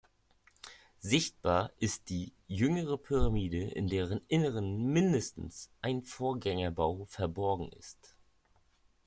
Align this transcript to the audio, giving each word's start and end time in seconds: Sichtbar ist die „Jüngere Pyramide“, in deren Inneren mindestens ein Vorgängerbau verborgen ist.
Sichtbar 1.01 1.71
ist 1.77 2.09
die 2.09 2.33
„Jüngere 2.47 2.97
Pyramide“, 2.97 3.69
in 3.69 3.87
deren 3.87 4.19
Inneren 4.29 4.91
mindestens 4.91 5.69
ein 5.79 6.01
Vorgängerbau 6.01 7.05
verborgen 7.05 7.71
ist. 7.73 8.15